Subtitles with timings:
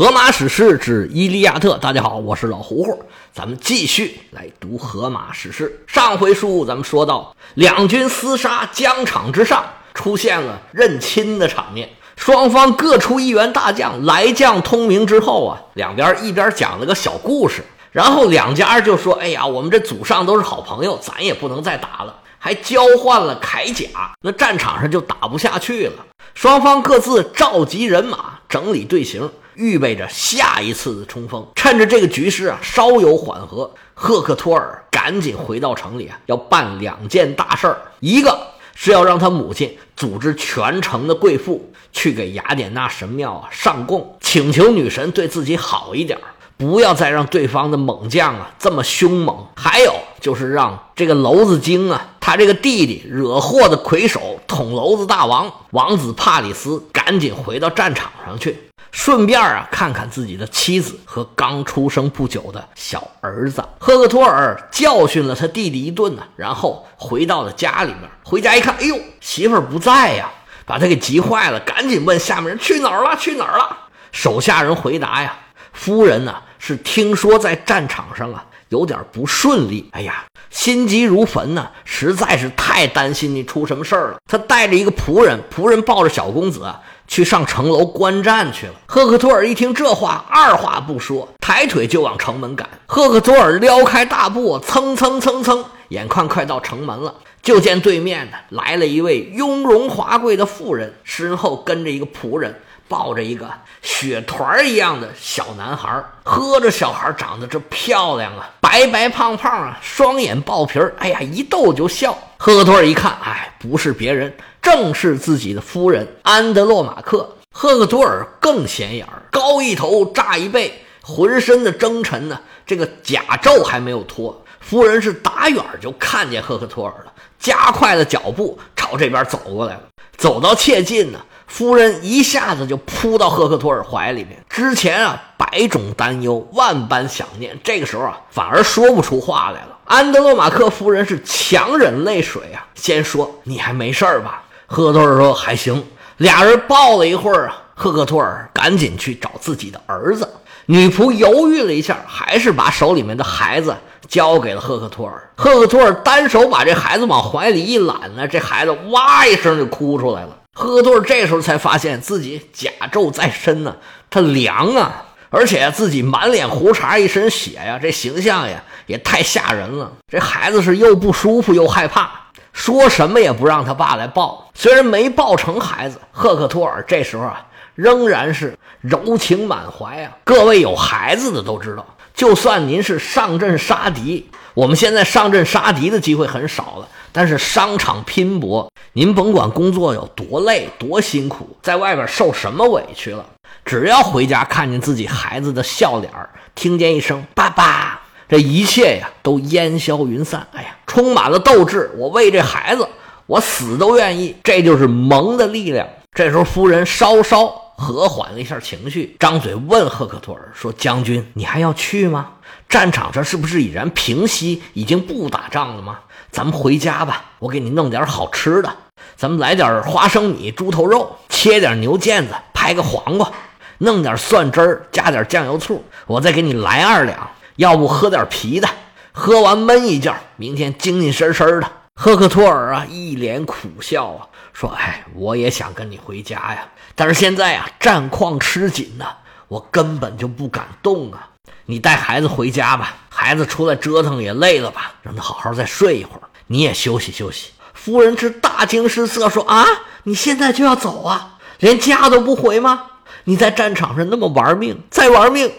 [0.02, 3.04] 《荷马史诗》之《伊利亚特》，大家好，我是老胡胡，
[3.34, 5.68] 咱们继续来读《荷马史诗》。
[5.94, 11.86] 上回书咱们说到，两军厮杀，疆场之上出现了认亲的场面，
[12.16, 17.62] 双方各出一员大将，来将通明之后啊，两边一边讲了个小故事，
[17.92, 26.06] 然后两家就说：“哎呀，我们这祖上都是好朋友，咱也不能再打了。”还交换了铠甲，那战场上就打不下去了。
[26.32, 29.30] 双方各自召集人马，整理队形。
[29.60, 37.78] 预备着下一次的冲锋，趁着这个局势啊稍有缓和，赫克托尔赶紧回到城里啊，要办两件大事儿。
[38.00, 38.38] 一个
[38.74, 46.18] 是要让他母亲组织全城的贵妇去给雅典娜神庙啊上供，请求女神对自己好一点，
[46.56, 49.46] 不要再让对方的猛将啊这么凶猛。
[49.54, 58.56] 还有就是让这个娄子精啊，他这个弟弟惹祸的魁首捅娄子大王王子帕里斯，赶紧回到战场上去。
[58.92, 63.64] 顺便啊，看看自己的妻子和刚出生不久的小儿子。
[63.78, 68.02] 赫克托尔教训了他弟弟一顿呢，然后回到了家里面。
[68.24, 70.30] 回家一看，哎呦，媳妇儿不在呀，
[70.66, 73.16] 把他给急坏了，赶紧问下面人去哪儿了？
[73.16, 73.76] 去哪儿了？
[74.12, 75.36] 手下人回答呀，
[75.72, 84.16] 夫人呢是听说在战场上啊有点不顺利，哎呀，心急如焚呢，实在是太担心你出什么事儿了。
[84.28, 86.72] 他带着一个仆人，仆人抱着小公子。
[87.10, 88.72] 去上城楼观战去了。
[88.86, 92.70] 赫克托尔一听这话，二话不说，抬腿就往城门赶。
[92.86, 102.54] 赫克托尔撩开大步，蹭蹭蹭蹭，眼看快到城门了，就见对面呢来了一位雍容华贵的妇人，身后跟着一个仆人，
[102.90, 103.48] 抱着一个
[103.82, 106.02] 雪团一样的小男孩。
[106.24, 112.18] 呵，这小孩长得这漂亮啊，白白胖胖啊，双眼爆皮儿，哎呀，一逗就笑。
[112.36, 114.34] 赫克托尔一看，哎，不是别人。
[114.60, 124.44] 正是自己的夫人安德洛马克，赫克托尔更显眼儿，高一头，炸一背，浑身的征尘呢，这个甲胄还没有脱。
[124.58, 129.82] 夫人是打远就看见赫克托尔了，加快了脚步朝这边走过来了。
[130.20, 134.44] 走到切近呢，夫人一下子就扑到赫克托尔怀里面。
[134.50, 139.78] 之前啊，百种担忧，万般想念，这个时候啊，反而说不出话来了。
[139.86, 145.82] 安德洛马克夫人是强忍泪水啊，先说：“你还没事吧？”赫克托尔说：“还行。”
[146.18, 150.28] 俩人抱了一会儿啊，赫克托尔赶紧去找自己的儿子。
[150.70, 153.74] 女仆犹豫了一下，还是把手里面的孩子
[154.06, 155.20] 交给了赫克托尔。
[155.36, 160.36] 赫克托尔单手把这孩子往怀里一揽呢，这孩子哇一声就哭出来了。
[160.54, 163.74] 赫克托尔这时候才发现自己甲胄在身呢，
[164.08, 169.90] 他凉啊，而且自己满脸胡茬一身血呀，这形象呀也太吓人了。
[170.06, 172.12] 这孩子是又不舒服又害怕。
[172.52, 177.44] 说什么也不让他爸来抱，虽然没抱成孩子，赫克托尔这时候啊
[177.74, 180.16] 仍然是柔情满怀啊。
[180.24, 193.24] 各位有孩子的都知道，就算您是上阵杀敌，我们现在上阵杀敌的机会很少了，但是商场拼搏，您甭管工作有多累多辛苦，在外边受什么委屈了，
[193.64, 196.12] 只要回家看见自己孩子的笑脸
[196.54, 198.00] 听见一声爸爸。
[198.28, 200.46] 这一切呀，都烟消云散。
[200.52, 201.90] 哎呀，充满了斗志。
[201.96, 202.88] 我为这孩子，
[203.26, 204.36] 我死都愿意。
[204.44, 205.84] 这就是萌的力量。
[206.12, 212.28] 这时候，夫人稍稍和缓了一下情绪，张嘴问赫克托尔说：“将军，你还要去吗？
[212.68, 216.00] 战场上是不是已然平息，已经不打仗了吗？
[216.30, 218.70] 咱们回家吧，我给你弄点好吃的。
[219.16, 223.32] 咱们来点花生米、猪头肉，切点牛腱子，拍个黄瓜，
[223.78, 228.68] 弄点蒜汁儿，加点酱油醋，我再给你来二两。”要不喝点啤的，
[229.12, 231.70] 喝完闷一觉，明天精精神神的。
[231.94, 234.26] 赫克托尔啊，一脸苦笑啊，
[234.60, 239.06] 说：“哎，我也想跟你回家呀，但是现在啊，战况吃紧呐，
[239.48, 241.30] 我根本就不敢动啊。
[241.64, 249.64] 你带孩子回家吧，孩子出来折腾也累了吧，让他好好再睡一会儿，你也休息休息。”夫人是大惊失色，说：“啊，
[250.02, 251.38] 你现在就要走啊？
[251.60, 252.84] 连家都不回吗？
[253.24, 255.50] 你在战场上那么玩命，再玩命。”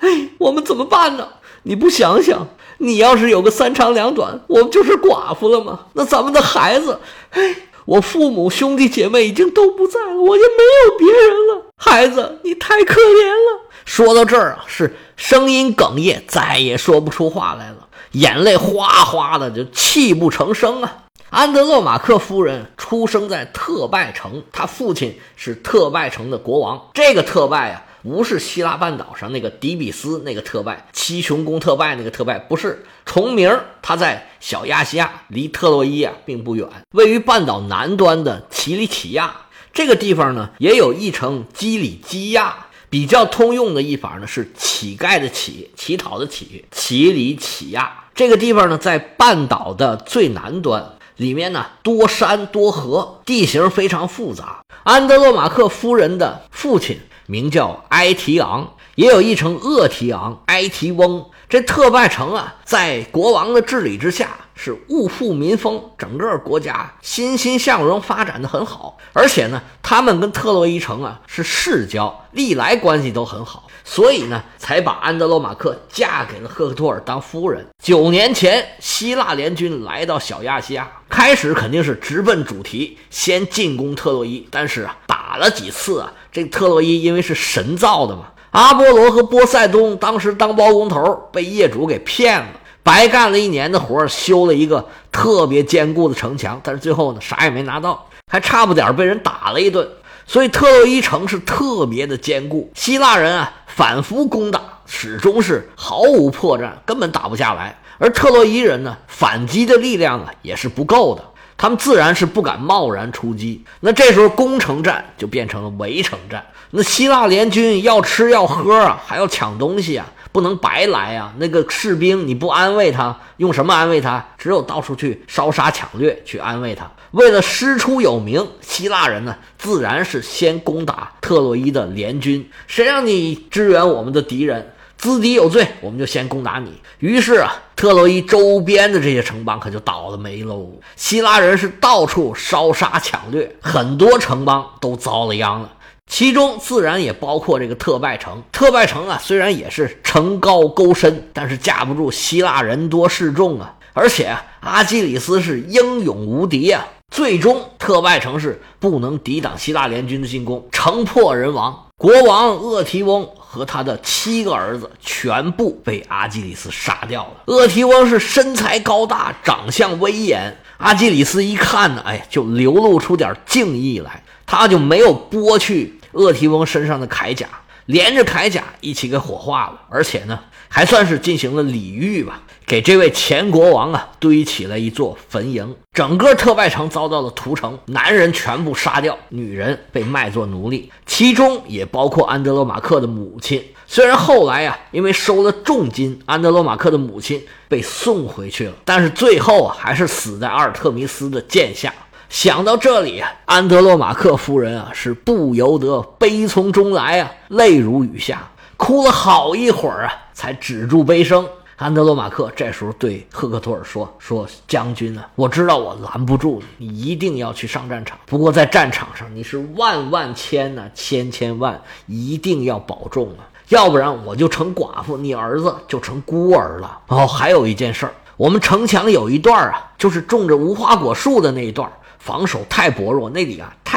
[0.00, 1.26] 哎，我们怎么办呢？
[1.62, 2.46] 你不想想，
[2.76, 5.86] 你要是有个三长两短，我们就是寡妇了吗？
[5.94, 11.66] 那咱们的孩子，哎，我父母兄弟姐妹已经都不在了，我就没有别人了。
[11.76, 13.60] 孩子，你太可怜了。
[13.84, 21.04] 说到这儿啊，是声音哽咽，再也说不出话来了，眼泪哗哗的就泣不成声啊。
[21.30, 26.80] 安德洛马克夫人出生在特拜城，他父亲是特拜城的国王。
[26.94, 27.84] 这个特拜啊。
[28.04, 33.50] 不是希腊半岛上那个底比斯那个特拜，七雄宫特拜那个特拜，不是重名。
[33.80, 39.34] 它在小亚细亚，离特洛伊啊并不远，位于半岛南端的奇里乞亚
[39.72, 48.04] 这个地方呢，也有一城基里基亚，比较通用的译法呢是乞丐的乞，乞讨的乞，奇里乞亚。
[48.14, 54.62] 这个地方呢在半岛的最南端，里面呢多山多河，地形非常复杂。
[54.82, 61.26] 安德洛马克夫人的父亲名叫埃提昂，也有一称厄提昂、埃提翁。
[61.48, 64.36] 这特拜城啊，在国王的治理之下。
[64.56, 68.96] 是物富民丰，整个国家欣欣向荣，发展的很好。
[69.12, 77.66] 而且呢，他们跟特洛伊城啊是世交，历来关系都很好，所以呢，才把安德罗马克嫁给了赫克托尔当夫人。
[77.82, 84.46] 九年前，希腊联军来到小亚细亚，开始肯定是直奔主题，先进攻特洛伊。
[84.52, 84.96] 但是啊，
[85.34, 92.46] 打了几次啊，这特洛伊因为是神造的嘛，阿波罗和波塞冬当时当包工头，被业主给骗了。
[92.84, 99.84] 白干了一年的活修了一个特别坚固的城墙，但是最后呢，啥也没拿到，还差不点被人打了一顿。
[100.24, 107.76] 所以特洛伊城是特别的坚固，希腊人啊反复攻打，始终是毫无破绽，根本打不下来。
[107.98, 111.24] 而特洛伊人呢，反击的力量啊也是不够的，
[111.56, 113.64] 他们自然是不敢贸然出击。
[113.80, 120.06] 那这时候攻城战就变成了围城战，那希腊联军要吃要喝啊，还要抢东西啊。
[120.32, 121.32] 不能白来啊！
[121.38, 124.26] 那个士兵你不安慰他，用什么安慰他？
[124.36, 126.90] 只有到处去烧杀抢掠去安慰他。
[127.12, 132.50] 为了师出有名，希腊人呢，自然是先攻打特洛伊的联军。
[132.66, 134.73] 谁让你支援我们的敌人，
[135.04, 136.72] 资敌有罪，我们就先攻打你。
[136.98, 140.66] 于是啊，特洛伊周边的这些城邦可就倒了霉喽。
[140.96, 145.70] 希腊人是到处烧杀抢掠，很多城邦都遭了殃了。
[146.06, 148.42] 其中自然也包括这个特拜城。
[148.50, 153.74] 特拜城啊，虽然也是城高沟深，但是架不住希腊人多势众啊。
[153.92, 156.82] 而且阿基里斯是英勇无敌啊。
[157.10, 161.83] 最终，特拜城是不能抵挡希腊联军的进攻，城破人亡。
[161.96, 167.42] 国王厄提翁和他的七个儿子全部被阿基里斯杀掉了。
[167.46, 170.56] 厄提翁是身材高大，长相威严。
[170.78, 174.24] 阿基里斯一看呢，哎，就流露出点敬意来。
[174.44, 177.46] 他就没有剥去厄提翁身上的铠甲，
[177.86, 180.40] 连着铠甲一起给火化了，而且呢，
[180.74, 185.68] 还算是进行了礼遇吧，给这位前国王啊堆起了一座坟茔。
[185.92, 193.64] 整个特拜城遭到了屠城，男人全部杀掉，女人被卖作奴隶，其中也包括安德罗马克的母亲。
[193.86, 201.94] 虽然后来啊，因为收了重金，安德罗马克的母亲被送回去了，但是最后啊，还是死在阿尔特弥斯的剑下。
[202.28, 211.48] 想到这里啊，安德洛马克夫人啊是不由得悲从中来啊，泪如雨下，哭了好一会儿啊，才止住悲声。
[211.76, 218.18] 安德洛马克这时候对赫克托尔说：“说将军啊，我知道我拦不住你，你一定要去上战场。
[218.26, 226.98] 不过在战场上你是万万千呐，千千万，一定要保重啊，要不然我就成寡妇，你儿子就成孤儿了。
[227.08, 231.90] 哦，还有一件事儿，我们城墙有一段啊，就是种着无花果树的那一段。”
[232.24, 233.93] 防守太薄弱，那里啊太。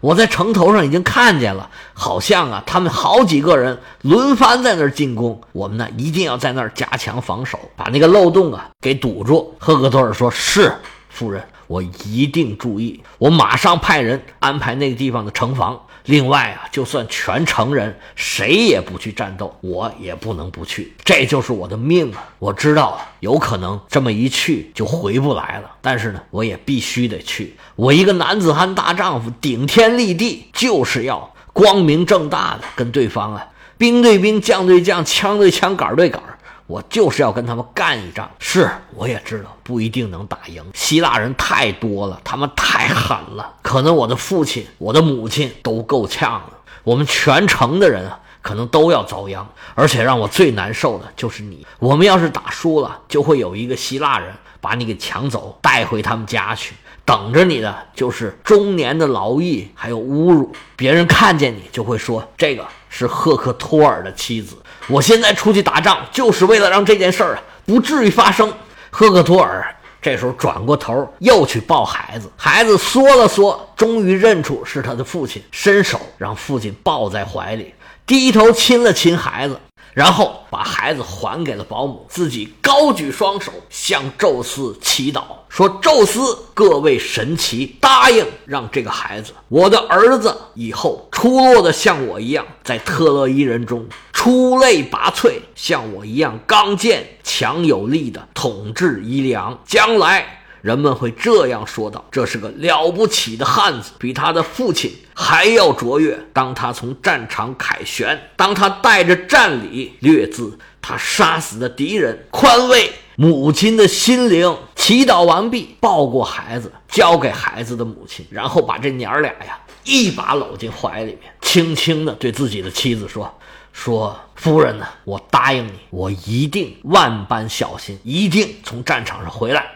[0.00, 5.40] 我在城头上已经看见了，好像啊他们好几个人轮番在那儿进攻。
[5.52, 9.54] 我们呢一定要在那儿加强防守，把那个漏洞啊给堵住。
[9.58, 10.72] 赫格托尔说：“是，
[11.08, 13.02] 夫人，我一定注意。
[13.18, 22.24] 我马上派人安排那个地方的城防。”另外啊，就算全城人谁也不去战斗，我也不能不去，这就是我的命啊！
[22.38, 27.54] 我知道有可能这么一去就回不来了，但是呢，我也必须得去。
[27.74, 33.46] 我一个男子汉大丈夫，顶天立地，就是要光明正大的跟对方啊，
[33.76, 36.22] 兵对兵，将对将，枪对枪，杆对杆。
[36.66, 40.64] 我就是要跟他们干一仗，是我也知道不一定能打赢。
[40.74, 46.50] 希腊人太多了，他们太狠了，可能我的父亲、我的母亲都够呛了。
[46.82, 49.46] 我们全城的人啊，可能都要遭殃。
[49.74, 51.66] 而且让我最难受的就是你。
[51.78, 56.74] 我们要是打输了，就会有一个希腊人把你给抢走，带回他们家去，
[57.06, 60.52] 等着你的就是中年的劳役，还有侮辱。
[60.74, 64.56] 别人看见你就会说，这个是赫克托尔的妻子。
[64.88, 68.52] 我现在出去打仗，就是为了让这件事儿啊不至于发生。
[68.90, 69.64] 赫克托尔
[70.02, 72.28] 这时候转过头，又去抱孩子。
[72.36, 77.72] 孩子缩了缩，终于认出是他的父亲，伸手让父亲抱在怀里，
[78.04, 79.56] 低头亲了亲孩子。
[79.96, 106.18] 然后把孩子还给了保姆，自己高举双手向宙斯祈祷，说：“宙斯，各位神奇，答应让这个孩子，我的儿子以后出落的像我一样，在特洛伊人中出类拔萃，像我一样刚健强有力的统治伊利昂，将来人们会这样说道：“这是个了不起的汉子，比他的父亲还要卓越。
[106.32, 114.56] 当他从战场凯旋，当他带着战礼略自他杀死的敌人，宽慰母亲的心灵。
[114.74, 123.32] 祈祷完毕，抱过孩子，交给孩子的母亲，然后把这娘儿俩呀一把搂进怀里面，轻轻地对自己的妻子说。”
[123.72, 124.86] 说夫人呢？
[125.04, 129.66] 我答应你，我一定万般小心，一定从战场上回来。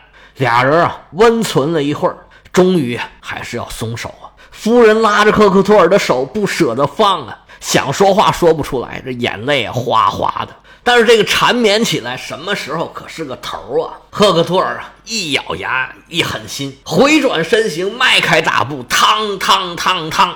[0.40, 2.16] 俩人啊，温存了一会儿，
[2.50, 4.32] 终于还是要松手啊。
[4.50, 10.56] 夫人拉着赫克托尔的手，不舍得放啊，想说话说不出来，这眼泪啊哗哗的。
[10.82, 14.00] 但是这个缠绵起来，什么时候可是个头啊？
[14.10, 20.30] 赫克托尔啊，一咬牙，一狠心，回转身形，迈开大步，嘡嘡嘡嘡，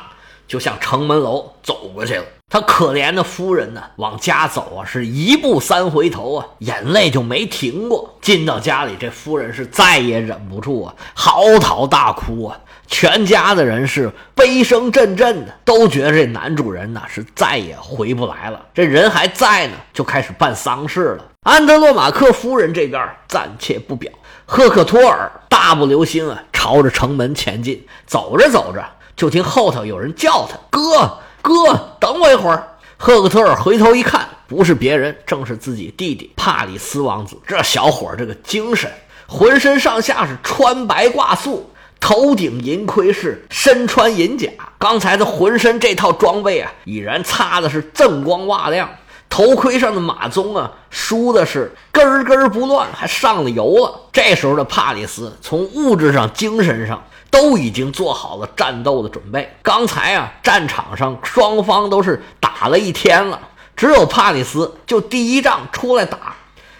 [0.47, 2.25] 就向城门楼走过去了。
[2.51, 8.17] 他可怜的夫人呢，往家走啊，是一步三回头啊，眼泪就没停过。
[8.21, 12.61] 进到家里，这夫人是再也忍不住啊，嚎啕大哭啊。
[12.87, 18.61] 全家的人是悲声阵阵的，都觉得这男主人呢是再也回不来了。
[18.73, 21.25] 这人还在呢，就开始办丧事了。
[21.43, 24.13] 安德洛马克夫人这边暂且不表，
[24.47, 27.85] 赫克托尔大步流星啊，朝着城门前进。
[28.07, 28.85] 走着走着，
[29.17, 31.19] 就听后头有人叫他哥。
[31.45, 32.67] 哥，等我一会儿。
[32.97, 37.37] 赫克托尔回头一看，不是别人，正是自己弟弟帕里斯王子。
[37.47, 38.91] 这小伙儿这个精神，
[39.27, 41.71] 浑身上下是穿白挂素，
[42.01, 44.49] 头顶银盔饰，身穿银甲。
[44.79, 48.89] 刚才他浑身这套装备啊，已然擦的是锃光瓦亮。
[49.35, 53.93] 头盔上的马鬃啊，梳的是根根不乱，还上了油了。
[54.12, 57.03] 这时候的帕里斯，从物质上、精神上。
[57.33, 59.57] 都已经做好了战斗的准备。
[59.61, 63.41] 刚才啊，战场上双方都是打了一天了，
[63.75, 66.37] 只有帕里斯就第一仗出来打，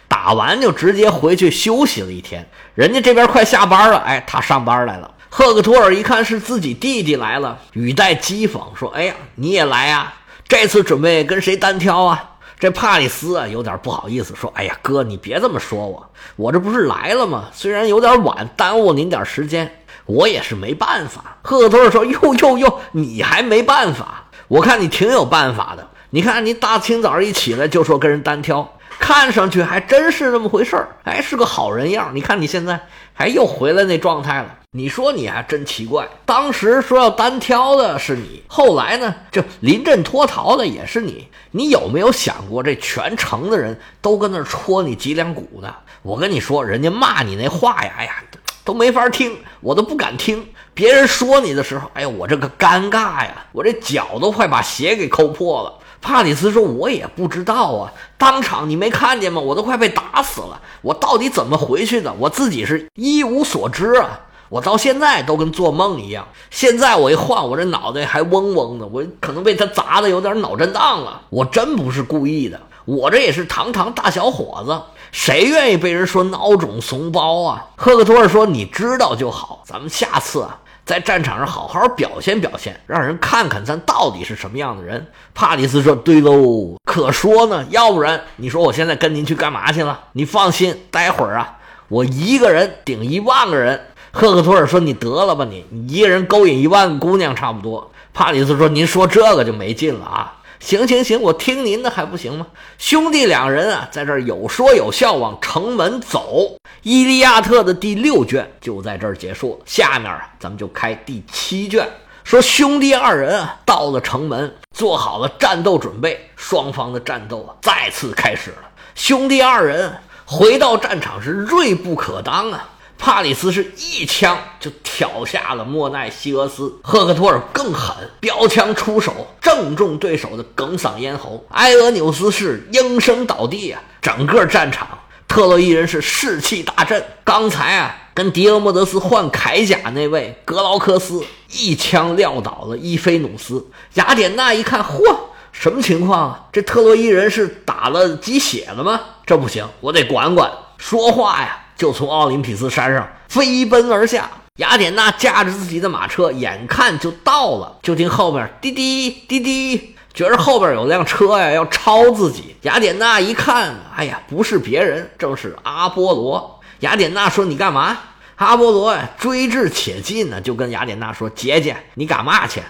[0.07, 2.49] 打完就直接回去休息了一天。
[2.77, 5.11] 人家这边快下班了，哎，他上班来了。
[5.29, 10.13] 赫克托尔一看是自己弟弟来了，语带讥讽说：“哎呀，你也来呀？
[10.47, 17.51] 这次准备跟谁单挑啊？”这帕里斯啊，有点不好意思说：“哎呀，哥，你别这么说我，我这不是来了吗？
[17.53, 21.39] 虽然有点晚，耽误您点时间。”我也是没办法。
[21.41, 24.25] 赫克托尔说：“哟哟哟，你还没办法？
[24.49, 25.89] 我看你挺有办法的。
[26.11, 32.11] 你看你大清早一起来就说跟人单挑，看上去还真是那么回事儿，哎，是个好人样。
[32.15, 32.79] 你看你现在
[33.15, 34.59] 还又回来那状态了。
[34.77, 41.29] 你说你还真奇怪，当时说要单挑的是你，后来呢，这临阵脱逃的也是你。
[41.53, 45.73] 你有没有想过，这全城的人都跟那戳你脊梁骨呢？
[46.03, 48.17] 我跟你说，人家骂你那话呀，哎呀。”
[48.65, 50.45] 都没法听，我都不敢听。
[50.73, 55.73] 别人说你的时候，哎呀，我这个尴尬呀，我这脚都快把鞋给抠破了。
[56.01, 59.41] 帕里斯说：“我也不知道啊，当场你没看见吗？
[59.41, 60.61] 我都快被打死了。
[60.83, 62.13] 我到底怎么回去的？
[62.19, 64.19] 我自己是一无所知啊。
[64.55, 66.29] 我到现在都跟做梦一样。
[66.49, 71.23] 现在我一晃，我这脑袋还嗡嗡的，我可能被他砸的有点脑震荡了。
[71.29, 74.81] 我真不是故意的，我这也是堂堂大小伙子。”
[75.11, 77.67] 谁愿意被人说孬种怂包啊？
[77.75, 87.67] 赫克托尔说：“你知道就好，咱们下次啊，在战场上好好表现表现，让人看看咱到底是什么样的人。”帕里斯说：“对喽，可说呢。
[87.71, 89.99] 要不然你说我现在跟您去干嘛去了？
[90.13, 91.59] 你放心，待会儿啊，
[91.89, 102.47] 我一个人顶一万个人。”赫克托尔说：“你得了吧，你你一个人勾引一万个姑娘差不多。”帕里斯说：“您说这个就没劲了啊。”行行行，我听您的还不行吗？
[102.79, 106.57] 兄弟两人啊，在这儿有说有笑往城门走。
[106.83, 109.65] 《伊利亚特》的第六卷就在这儿结束了。
[109.67, 111.87] 下面啊，咱们就开第七卷，
[112.23, 118.59] 说兄弟二人啊，到了城门，做好了战斗准备，双方的战斗啊，再次开始了。
[118.95, 119.93] 兄弟二人
[120.25, 122.71] 回到战场是锐不可当啊。
[122.99, 131.45] 帕里斯是一枪就挑下了莫奈西俄斯，赫克托尔更狠，标枪出手，正中对手的哽嗓咽喉。
[131.51, 133.83] 埃俄纽斯是应声倒地啊！
[134.01, 134.89] 整个战场，
[135.29, 137.05] 特洛伊人是士气大振。
[137.25, 143.67] 刚才啊，跟迪俄莫德斯换铠甲那位格劳克斯一枪撂倒了伊菲努斯。
[143.95, 145.17] 雅典娜一看，嚯，
[145.53, 146.45] 什么情况啊？
[146.51, 149.01] 这特洛伊人是打了鸡血了吗？
[149.27, 151.61] 这不行，我得管管说话呀！
[151.77, 162.55] 就从奥林匹斯山上飞奔而下，雅典娜驾着自己的马车，眼看就到了，就听后面滴滴滴滴，觉着后边有辆车呀要超自己。
[162.63, 166.61] 雅典娜一看，哎呀，不是别人，正是阿波罗。
[166.81, 167.99] 雅典娜说：“你干嘛？”
[168.37, 172.63] 阿波罗呀，追至且近呢，就跟雅典娜说：“姐姐，你干嘛去？”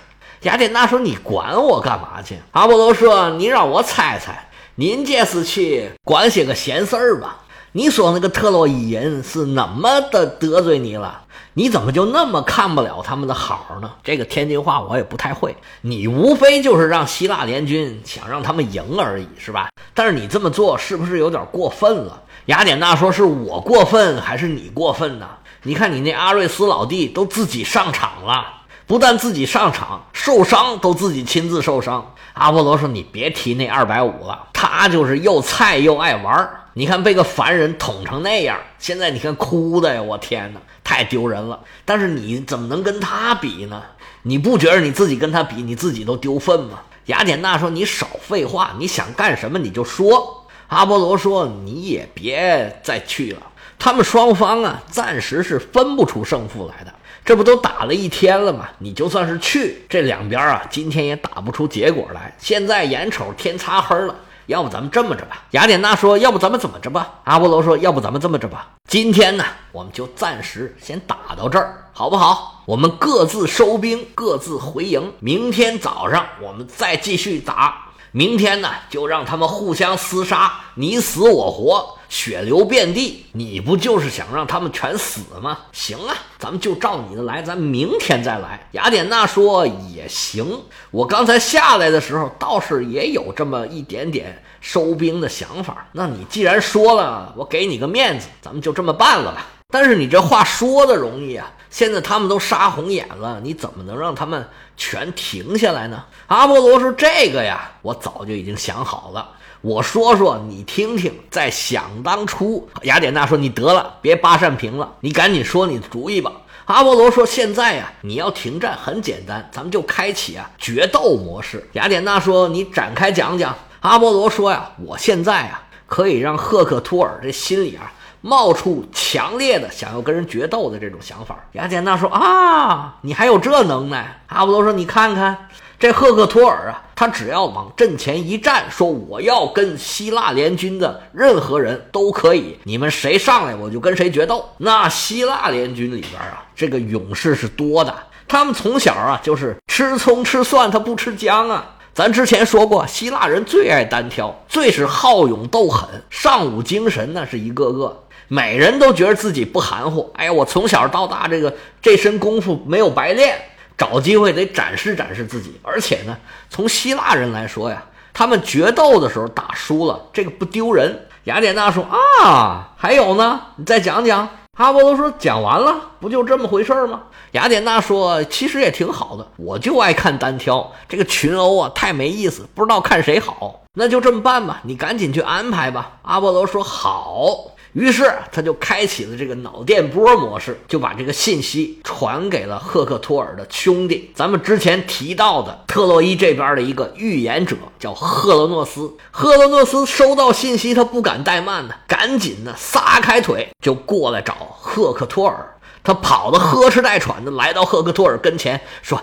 [0.43, 7.41] 雅典娜说：“你管我干嘛去？”阿波罗说：“你让我猜猜，您这次去管些个闲事儿吧？”
[7.76, 11.23] 你说那个特洛伊人是那么的得罪你了？
[11.54, 13.90] 你怎么就那么看不了他们的好呢？
[14.04, 15.57] 这个天津话我也不太会。
[15.81, 19.71] 你无非就是让希腊联军想让他们赢而已，是吧？
[19.93, 22.23] 但是你这么做是不是有点过分了？
[22.47, 25.26] 雅典娜说：“是我过分还是你过分呢？
[25.64, 28.47] 你看你那阿瑞斯老弟都自己上场了，
[28.87, 40.02] 不但自己上场受伤，都自己亲自受伤。”阿波罗说：“你别提那二百五了，他就是又菜又爱玩你看被个凡人捅成那样，现在你看哭的呀！
[40.02, 43.83] 我天哪！”太丢人了，但是你怎么能跟他比呢？
[44.23, 46.81] 你不觉得你自己跟他比，你自己都丢份吗？
[47.07, 53.43] 雅典娜说：“你少废话，你想干什么你就说。”阿波罗说：“你也别再去了。”
[53.78, 56.93] 他们双方啊，暂时是分不出胜负来的。
[57.25, 58.69] 这不都打了一天了吗？
[58.78, 62.35] 你就算是去，这两边啊，今天也打不出结果来。
[62.38, 64.14] 现在眼瞅天擦黑了。
[64.47, 65.43] 要不咱们这么着吧？
[65.53, 68.69] 雅典娜说：“要不咱们怎么着吧？”阿波罗说：“要不咱们这么着吧？
[68.89, 72.63] 今天呢，我们就暂时先打到这儿，好不好？
[72.67, 75.13] 我们各自收兵，各自回营。
[75.21, 77.87] 明天早上我们再继续打。
[78.13, 83.26] 明天呢，就让他们互相厮杀，你死我活，血流遍地。
[83.33, 85.59] 你不就是想让他们全死吗？
[85.73, 90.62] 行啊，咱们就照你的来，咱明天再来。”雅典娜说：“也行。
[90.92, 99.47] 我刚才下来的时候，倒是也有这么一点点。”收兵的想法，那你既然说了，我给你个面子，咱们就这么办了吧。
[99.68, 106.02] 但是你这话说的容易啊，现在他们都杀红眼了，你怎么能让他们全停下来呢？
[106.28, 109.33] 阿波罗说：“这个呀，我早就已经想好了。
[109.64, 111.11] 我说说你听听。
[111.30, 116.30] 在想当初，雅典娜说：‘你得了，别扒扇屏了，你赶紧说你的主意吧。’
[116.66, 127.90] 阿波罗说：‘现在呀，你要停战很简单，咱们就开启啊决斗模式。’雅典娜说：‘你展开讲讲。’阿波罗说呀：“我现在啊，可以让赫克托尔这心里啊
[128.21, 135.49] 冒出强烈的想要跟人决斗的这种想法。”雅典娜说：“啊，你还有这能耐？”阿波罗说：“你看看
[135.85, 144.49] 这赫克托尔啊，他只要往阵前一站，说我要跟希腊联军的任何人都可以，你们谁上来我就跟谁决斗。
[144.57, 147.94] 那希腊联军里边啊，这个勇士是多的，
[148.27, 160.11] 他们从小啊就是吃葱吃蒜，他不吃姜啊。”咱之前说过，希腊人最爱单挑，最是好勇斗狠，尚武精神那是一个个，每人都觉得自己不含糊。
[160.14, 163.37] 哎呀，我从小到大这个这身功夫没有白练，
[163.77, 165.61] 找机会得展示展示自己。
[165.63, 166.17] 而且呢，
[166.51, 171.07] 从希腊人来说呀，他们决斗的时候打输了，这个不丢人。
[171.25, 171.85] 雅典娜说
[172.23, 174.29] 啊，还有呢，你再讲讲。
[174.57, 183.63] 阿波罗说：“讲完了，不就这么回事吗？”雅典娜说：“其实也挺好的，我就爱看单挑，这个群殴啊太没意思，不知道看谁好。
[183.73, 194.13] 那就这么办吧，你赶紧去安排吧。”阿波罗说：“好。”于是他就开启了这个脑电波模式，就把这个信息传给了赫克托尔的兄弟。
[194.15, 198.97] 咱们之前提到的特洛伊这边的一个预言者叫赫罗诺斯。
[199.11, 205.51] 赫罗诺斯收到信息，他不敢怠慢呢，赶紧呢撒开腿就过来找赫克托尔。
[205.83, 209.03] 他跑得呵哧带喘的来到赫克托尔跟前，说：“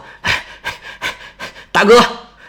[1.74, 2.02] 大哥，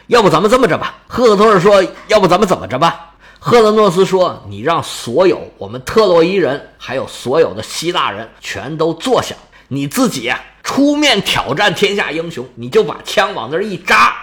[0.06, 3.08] 要不咱们这么着吧？”赫克托尔说：“要不咱们怎么着吧？”
[3.44, 9.34] 赫勒诺斯说：“你让所有我们特洛伊人，还有所有的希腊人，全都坐下。
[9.66, 14.14] 你自己，出面挑战天下英雄，你就把枪往那儿一扎，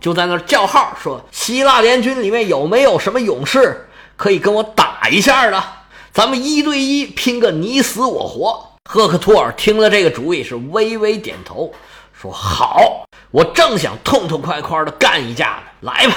[0.00, 5.62] 就在那儿叫号，说希腊联军里面有没有什么勇士可以跟我打一下的？
[6.10, 11.70] 咱们一对一拼个你死我活。”赫克托尔听了这个主意，是微微点头，
[12.18, 16.16] 说：“好，我正想痛痛快快的干一架呢，来吧。”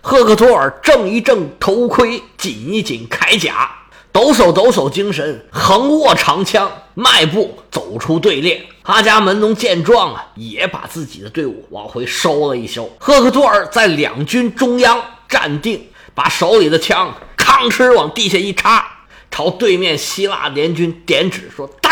[0.00, 3.70] 赫克托尔正一正头盔，紧一紧铠甲，
[4.12, 8.64] 抖擞抖擞精神，横握长枪，迈步走出队列。
[8.84, 12.90] 阿伽门农见状啊，也把自己的队伍往回收了一收。
[12.98, 14.98] 赫克托尔在两军中央
[15.28, 18.86] 站定，把手里的枪吭哧往地下一插，
[19.30, 21.90] 朝对面希腊联军点指说：“呆，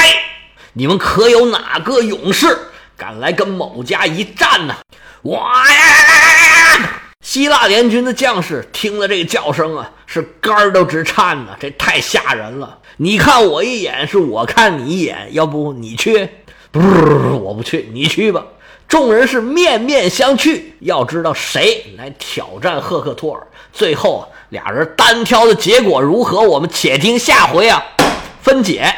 [0.72, 2.56] 你们可有哪个勇士
[2.96, 4.74] 敢来跟某家一战呢？”
[5.24, 6.05] 哇呀！
[7.36, 12.78] 希腊联军的将士听了这个叫声啊，是肝儿都直颤呢，这太吓人了。
[12.96, 16.26] 你看我一眼，是我看你一眼，要不你去？
[16.70, 16.80] 不，
[17.44, 18.42] 我不去，你去吧。
[18.88, 26.40] 众人是面面相觑，要知道谁来挑战赫克托尔，最后俩人单挑的结果如何？
[26.40, 27.84] 我们且听下回啊
[28.40, 28.90] 分解。